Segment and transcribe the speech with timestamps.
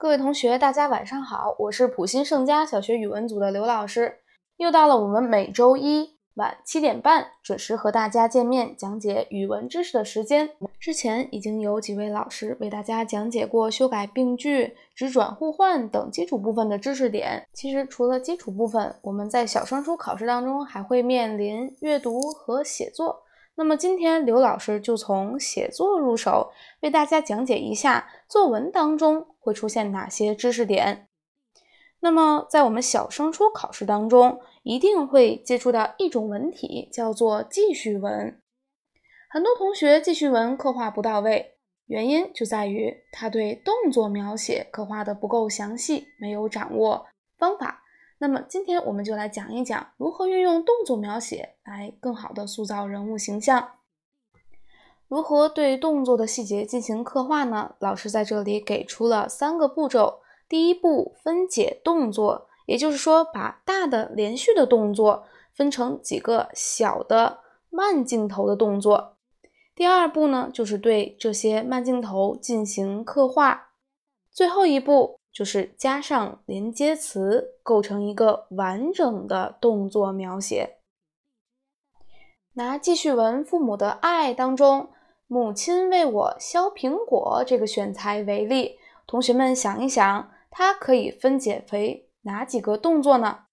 [0.00, 4.20] 各位同学，大家晚上好，我是普新盛佳小学语文组的刘老师。
[4.56, 10.48] 又到了我们每周一晚七点半准时和大家见面讲解语文知识的时间。
[10.78, 17.46] 之前已经有几位老师为大家讲解过修改病句、直转互换等基础部分的知识点。
[17.52, 23.24] 其实除了基础部分，我们在小升初考试当中还会面临阅读和写作。
[23.56, 31.08] 那么今天刘老师就从写作入手，为大家讲解一下作文当中会出现哪些知识点。
[32.00, 38.40] 那么在我们小升初考试当中，一定会接触到一种文体，叫做记叙文。
[39.28, 47.82] 很多同学记叙文刻画不到位，原因就在于他对动作描写刻画的不够详细，没有掌握方法。
[48.22, 53.70] 那么今天我们就来讲一讲如何运用动作描写来更好的塑造人物形象。
[55.08, 57.76] 如何对动作的细节进行刻画呢？
[57.78, 60.20] 老师在这里给出了三个步骤。
[60.50, 67.38] 第一步，分解动作，也就是说，把大的连续的动作分成几个小的
[67.70, 69.16] 慢镜头的动作。
[69.74, 73.70] 第二步呢，就是对这些慢镜头进行刻画。
[74.30, 75.19] 最后一步。
[75.32, 80.76] 就是加上连接词，构成一个完整的动作描写。
[82.54, 84.90] 拿记叙文《父母的爱》当中
[85.28, 93.44] “母亲为我削苹果”这个选材为例，同学们想一想，它可以分解为哪几个动作呢？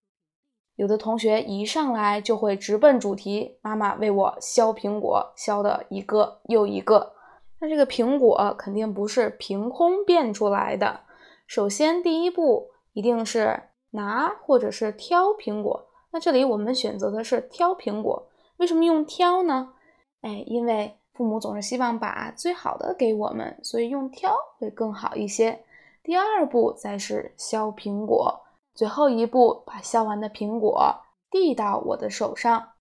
[0.76, 7.14] 有的同学一上来就会直奔主题：“妈妈为我削苹果，削的一个又一个。”
[7.60, 11.02] 那这个苹果肯定不是凭空变出来的。
[11.48, 15.88] 首先，第一步一定是拿或者是挑苹果。
[16.12, 18.28] 那这里我们选择的是挑苹果。
[18.58, 19.74] 为什么用挑呢？
[20.22, 25.64] 哎，因为父母总是希望把最好的给我们，所以用挑会更好一些。
[26.04, 28.42] 第二步再是削苹果，
[28.76, 30.96] 最后一步把削完的苹果
[31.32, 32.72] 递到我的手上。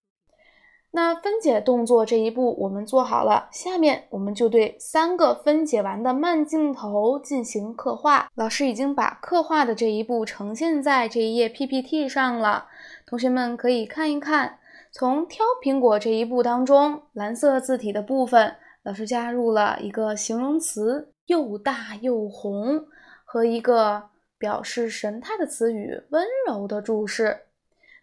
[0.96, 8.30] 那分解动作这一步我们做好了，下面我们就对三个分解完的慢镜头进行刻画。
[8.34, 12.68] 老师已经把刻画的这一步呈现在这一页 PPT 上了，
[13.06, 14.58] 同学们可以看一看。
[14.90, 22.86] 从挑苹果这一步当中，蓝色字体的部分，老师加入了一个形容词“又大又红”
[23.26, 24.02] 和一个
[24.38, 27.40] 表示神态的词语“温柔”的注释。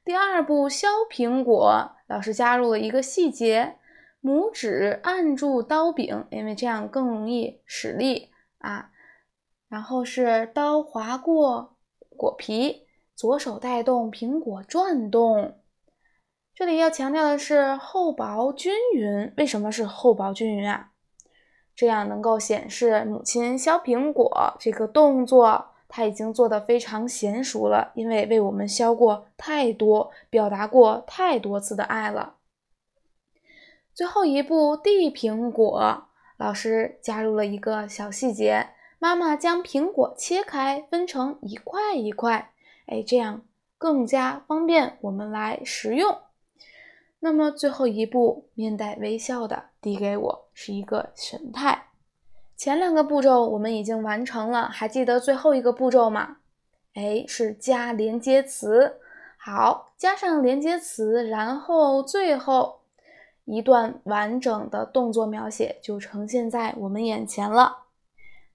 [0.05, 3.77] 第二步削苹果，老师加入了一个细节：
[4.21, 8.89] 拇指按住刀柄，因为这样更容易使力啊。
[9.69, 11.77] 然后是刀划过
[12.17, 15.57] 果皮，左手带动苹果转动。
[16.53, 19.33] 这里要强调的是厚薄均匀。
[19.37, 20.89] 为什么是厚薄均匀啊？
[21.73, 25.72] 这样能够显示母亲削苹果这个动作。
[25.95, 32.37] 他已经做得非常娴熟了，因为为我们削过太多，表达过太多次的爱了。
[33.93, 36.05] 最后一步递苹果，
[36.37, 42.53] 老师加入了一个小细节：妈妈将苹果切开，分成一块一块，
[42.87, 43.43] 哎，这样
[43.77, 46.17] 更加方便我们来食用。
[47.19, 51.89] 那么最后一步，面带微笑的递给我，是一个神态。
[52.55, 56.37] 前两个步骤我们已经完成了，还记得最后一个步骤吗？
[56.93, 58.99] 哎，是加连接词。
[59.37, 62.79] 好，加上连接词，然后最后
[63.43, 67.79] 一段完整的动作描写就呈现在我们眼前了。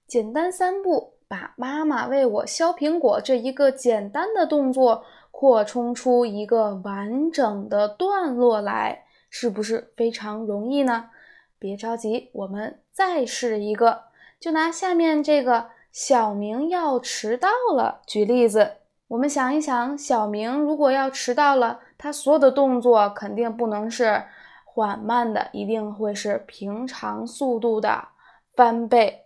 [0.07, 11.11] 简单三步，把妈妈为我削苹果这一个简单的动作扩充出一个完整的段落来，是不是非常容易呢？
[11.59, 14.03] 别着急，我们再试一个。
[14.39, 18.77] 就拿下面这个小明要迟到了举例子，
[19.09, 24.23] 我们想一想，小明如果要迟到了，他所有的动作肯定不能是
[24.63, 28.07] 缓慢的，一定会是平常速度的
[28.55, 29.25] 翻倍。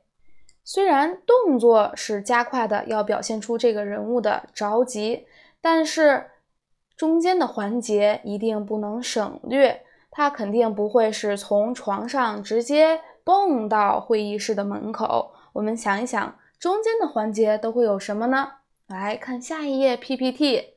[0.63, 5.27] 虽然动作是加快的，要表现出这个人物的着急，
[5.61, 6.31] 但是
[6.95, 9.83] 中间的环节一定不能省略。
[10.15, 15.33] 他肯定不会是从床上直接蹦到会议室的门口。
[15.53, 18.51] 我们想一想，中间的环节都会有什么呢？
[18.87, 20.75] 来看下一页 PPT，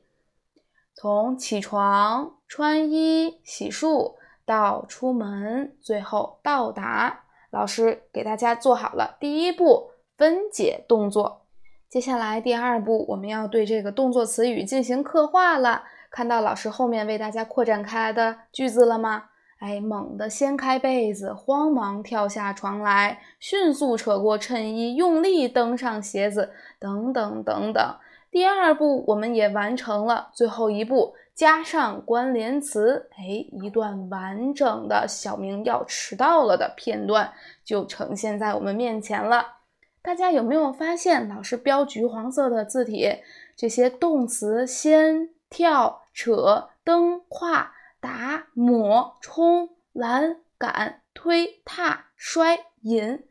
[0.95, 11.43] 从起床、穿衣、洗漱到出门，最后到达，老师给大家做好了第一步分解动作。
[11.87, 15.83] 接下来第二步，我们要对这个动作词语进行刻画了。
[16.17, 19.25] 看到老师后面为大家扩展开来的句子了吗？
[19.59, 26.49] 哎，猛地掀开被子，慌忙跳下床来，迅速扯过衬衣，用力蹬上鞋子，
[26.79, 27.95] 等等等等。
[28.31, 37.31] 第二步我们也完成了，最后一步加上关联词，哎，一段完整的小明要迟到了的片段
[37.63, 39.57] 就呈现在我们面前了。
[40.01, 43.07] 大家有没有发现，老师标橘黄色的字体，
[43.55, 47.73] 这些动词先、跳、扯、蹬、跨。
[47.99, 53.23] 打、抹、冲、拦、赶、推、踏、摔、引，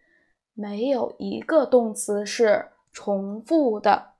[0.55, 4.15] 没有一个动词是重复的。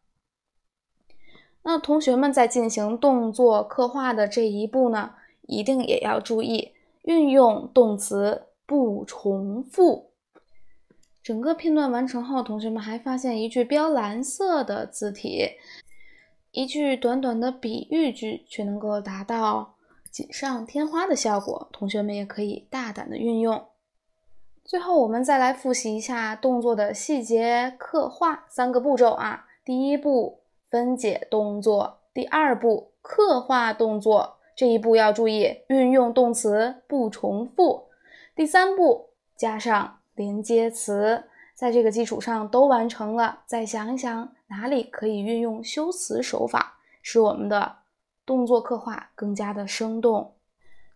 [1.65, 6.73] 那同学们在进行动作刻画的这一步呢，一定也要注意
[7.03, 10.13] 运用动词不重复。
[11.21, 15.57] 整个片段完成后，同学们还发现一句标蓝色的字体，
[16.57, 19.75] 一句短短的比喻句，却能够达到。
[20.11, 23.63] 锦上添花的效果，同学们也可以大胆的运用。
[24.65, 29.45] 最后，我们再来复习一下动作的细节刻画三个步骤啊。
[29.67, 37.89] 第一步，分解动作；第二步，刻画动作，这一步要注意运用动词不重复；
[38.35, 41.25] 第三步，加上连接词。
[41.57, 47.79] 在这个基础上都完成了，再想一想哪里可以运用修辞手法，使我们的。
[48.27, 50.35] 动作刻画更加的生动，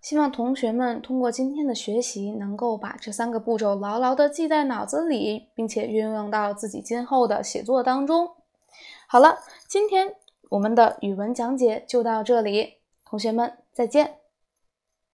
[0.02, 8.28] 希望同学们通过今天的学习，能够把这三个步骤牢牢的记在脑子里，并且运用到自己今后的写作当中。
[9.06, 10.16] 好了，今天
[10.48, 14.19] 我们的语文讲解就到这里，同学们再见。